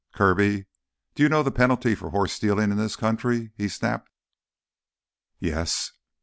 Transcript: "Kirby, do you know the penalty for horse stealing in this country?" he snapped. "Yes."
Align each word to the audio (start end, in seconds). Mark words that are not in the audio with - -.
"Kirby, 0.13 0.65
do 1.13 1.21
you 1.21 1.29
know 1.29 1.43
the 1.43 1.51
penalty 1.51 1.93
for 1.93 2.09
horse 2.09 2.33
stealing 2.33 2.71
in 2.71 2.77
this 2.77 2.95
country?" 2.95 3.51
he 3.55 3.67
snapped. 3.67 4.09
"Yes." 5.37 5.91